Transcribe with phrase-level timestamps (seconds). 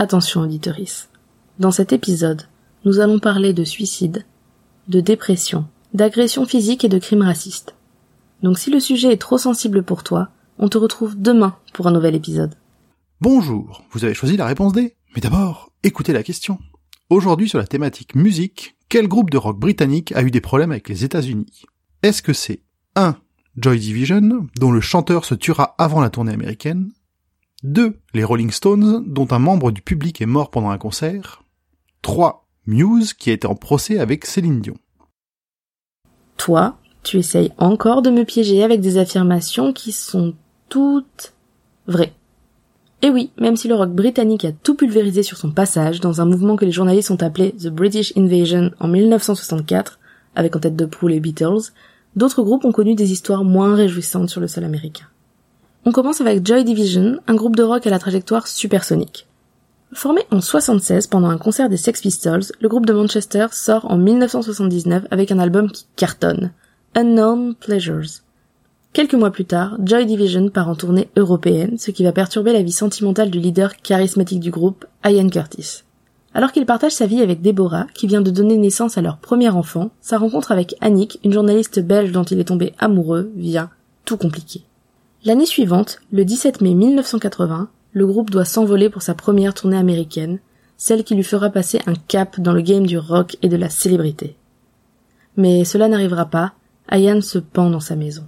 [0.00, 1.10] Attention auditoris.
[1.58, 2.48] Dans cet épisode,
[2.86, 4.24] nous allons parler de suicide,
[4.88, 7.74] de dépression, d'agression physique et de crimes racistes.
[8.42, 11.92] Donc si le sujet est trop sensible pour toi, on te retrouve demain pour un
[11.92, 12.54] nouvel épisode.
[13.20, 14.96] Bonjour, vous avez choisi la réponse D.
[15.14, 16.58] Mais d'abord, écoutez la question.
[17.10, 20.88] Aujourd'hui sur la thématique musique, quel groupe de rock britannique a eu des problèmes avec
[20.88, 21.64] les États-Unis?
[22.02, 22.62] Est-ce que c'est
[22.96, 23.16] 1.
[23.58, 26.90] Joy Division, dont le chanteur se tuera avant la tournée américaine?
[27.62, 27.94] 2.
[28.14, 31.42] Les Rolling Stones, dont un membre du public est mort pendant un concert
[32.00, 32.46] 3.
[32.66, 34.76] Muse, qui a été en procès avec Céline Dion.
[36.38, 40.34] Toi, tu essayes encore de me piéger avec des affirmations qui sont
[40.70, 41.34] toutes
[41.86, 42.14] vraies.
[43.02, 46.26] Et oui, même si le rock britannique a tout pulvérisé sur son passage dans un
[46.26, 49.98] mouvement que les journalistes ont appelé The British Invasion en 1964,
[50.34, 51.72] avec en tête de proue les Beatles,
[52.16, 55.06] d'autres groupes ont connu des histoires moins réjouissantes sur le sol américain.
[55.86, 59.26] On commence avec Joy Division, un groupe de rock à la trajectoire supersonique.
[59.94, 63.96] Formé en 76 pendant un concert des Sex Pistols, le groupe de Manchester sort en
[63.96, 66.52] 1979 avec un album qui cartonne,
[66.94, 68.20] Unknown Pleasures.
[68.92, 72.62] Quelques mois plus tard, Joy Division part en tournée européenne, ce qui va perturber la
[72.62, 75.84] vie sentimentale du leader charismatique du groupe, Ian Curtis.
[76.34, 79.48] Alors qu'il partage sa vie avec Deborah, qui vient de donner naissance à leur premier
[79.48, 83.70] enfant, sa rencontre avec Annick, une journaliste belge dont il est tombé amoureux, vient
[84.04, 84.62] tout compliquer.
[85.22, 90.38] L'année suivante, le 17 mai 1980, le groupe doit s'envoler pour sa première tournée américaine,
[90.78, 93.68] celle qui lui fera passer un cap dans le game du rock et de la
[93.68, 94.36] célébrité.
[95.36, 96.54] Mais cela n'arrivera pas,
[96.90, 98.24] Ian se pend dans sa maison.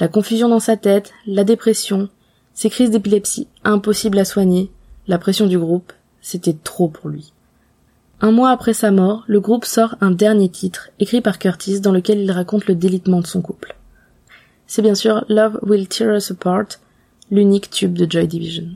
[0.00, 2.08] La confusion dans sa tête, la dépression,
[2.54, 4.72] ses crises d'épilepsie impossibles à soigner,
[5.06, 7.32] la pression du groupe, c'était trop pour lui.
[8.20, 11.92] Un mois après sa mort, le groupe sort un dernier titre, écrit par Curtis, dans
[11.92, 13.76] lequel il raconte le délitement de son couple.
[14.72, 16.68] C'est bien sûr Love Will Tear Us Apart,
[17.28, 18.68] l'unique tube de Joy Division.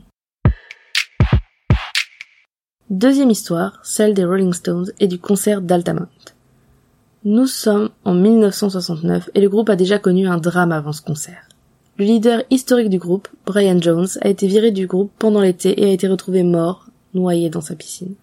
[2.89, 6.09] Deuxième histoire, celle des Rolling Stones et du concert d'Altamont.
[7.23, 11.47] Nous sommes en 1969 et le groupe a déjà connu un drame avant ce concert.
[11.95, 15.85] Le leader historique du groupe, Brian Jones, a été viré du groupe pendant l'été et
[15.85, 18.15] a été retrouvé mort, noyé dans sa piscine.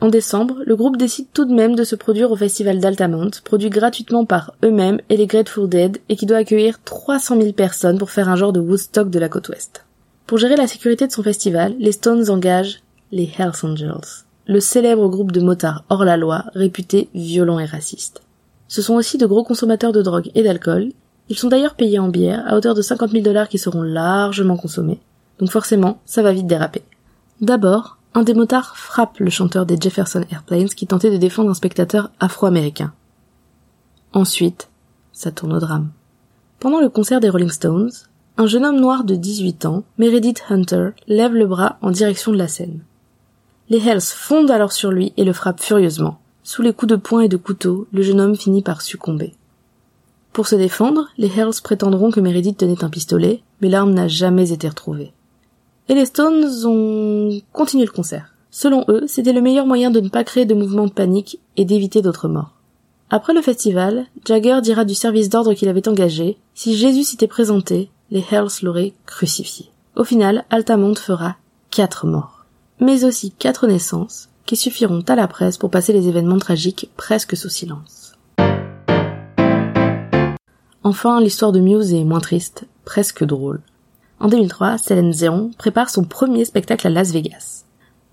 [0.00, 3.70] En décembre, le groupe décide tout de même de se produire au festival d'Altamont, produit
[3.70, 8.10] gratuitement par eux-mêmes et les Grateful Dead et qui doit accueillir 300 000 personnes pour
[8.10, 9.86] faire un genre de Woodstock de la côte ouest.
[10.26, 15.08] Pour gérer la sécurité de son festival, les Stones engagent les Hells Angels, le célèbre
[15.08, 18.20] groupe de motards hors la loi, réputé violent et raciste.
[18.68, 20.92] Ce sont aussi de gros consommateurs de drogue et d'alcool.
[21.30, 24.56] Ils sont d'ailleurs payés en bière à hauteur de 50 000 dollars qui seront largement
[24.56, 25.00] consommés.
[25.38, 26.82] Donc forcément, ça va vite déraper.
[27.40, 31.54] D'abord, un des motards frappe le chanteur des Jefferson Airplanes qui tentait de défendre un
[31.54, 32.94] spectateur afro-américain.
[34.14, 34.70] Ensuite,
[35.12, 35.90] ça tourne au drame.
[36.58, 37.90] Pendant le concert des Rolling Stones,
[38.38, 42.38] un jeune homme noir de 18 ans, Meredith Hunter, lève le bras en direction de
[42.38, 42.80] la scène.
[43.68, 46.18] Les Hells fondent alors sur lui et le frappent furieusement.
[46.42, 49.34] Sous les coups de poing et de couteau, le jeune homme finit par succomber.
[50.32, 54.52] Pour se défendre, les Hells prétendront que Meredith tenait un pistolet, mais l'arme n'a jamais
[54.52, 55.12] été retrouvée.
[55.88, 58.34] Et les Stones ont continué le concert.
[58.50, 61.64] Selon eux, c'était le meilleur moyen de ne pas créer de mouvement de panique et
[61.64, 62.54] d'éviter d'autres morts.
[63.08, 67.88] Après le festival, Jagger dira du service d'ordre qu'il avait engagé, si Jésus s'était présenté,
[68.10, 69.66] les Hells l'auraient crucifié.
[69.94, 71.36] Au final, Altamont fera
[71.70, 72.46] quatre morts.
[72.80, 77.36] Mais aussi quatre naissances, qui suffiront à la presse pour passer les événements tragiques presque
[77.36, 78.14] sous silence.
[80.82, 83.60] Enfin, l'histoire de Muse est moins triste, presque drôle.
[84.18, 87.64] En 2003, Céline Dion prépare son premier spectacle à Las Vegas.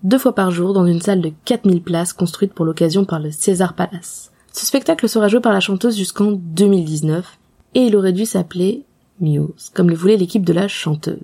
[0.02, 3.30] Deux fois par jour dans une salle de 4000 places construite pour l'occasion par le
[3.30, 4.30] César Palace.
[4.52, 7.38] Ce spectacle sera joué par la chanteuse jusqu'en 2019
[7.74, 8.84] et il aurait dû s'appeler
[9.20, 11.18] Muse, comme le voulait l'équipe de la chanteuse.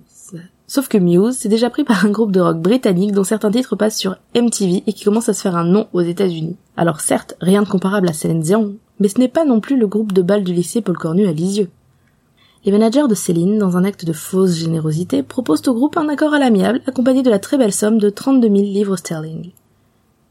[0.66, 3.76] Sauf que Muse s'est déjà pris par un groupe de rock britannique dont certains titres
[3.76, 6.56] passent sur MTV et qui commence à se faire un nom aux États-Unis.
[6.76, 9.88] Alors certes, rien de comparable à Céline Dion, mais ce n'est pas non plus le
[9.88, 11.68] groupe de bal du lycée Paul Cornu à Lisieux.
[12.62, 16.34] Les managers de Céline, dans un acte de fausse générosité, proposent au groupe un accord
[16.34, 19.52] à l'amiable accompagné de la très belle somme de 32 000 livres sterling.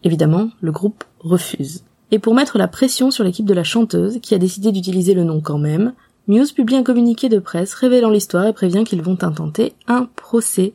[0.04, 1.84] Évidemment, le groupe refuse.
[2.12, 5.24] Et pour mettre la pression sur l'équipe de la chanteuse, qui a décidé d'utiliser le
[5.24, 5.94] nom quand même,
[6.28, 10.74] Muse publie un communiqué de presse révélant l'histoire et prévient qu'ils vont intenter un procès.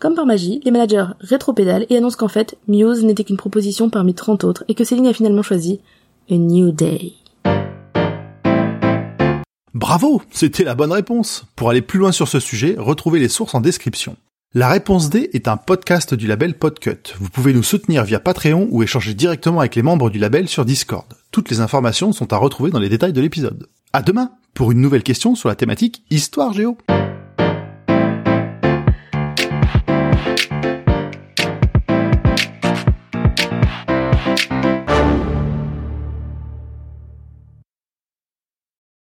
[0.00, 4.12] Comme par magie, les managers rétropédalent et annoncent qu'en fait, Muse n'était qu'une proposition parmi
[4.12, 5.78] 30 autres et que Céline a finalement choisi
[6.28, 7.12] A New Day.
[9.76, 11.44] Bravo, c'était la bonne réponse.
[11.54, 14.16] Pour aller plus loin sur ce sujet, retrouvez les sources en description.
[14.54, 17.12] La réponse D est un podcast du label Podcut.
[17.20, 20.64] Vous pouvez nous soutenir via Patreon ou échanger directement avec les membres du label sur
[20.64, 21.04] Discord.
[21.30, 23.68] Toutes les informations sont à retrouver dans les détails de l'épisode.
[23.92, 26.78] À demain pour une nouvelle question sur la thématique Histoire Géo.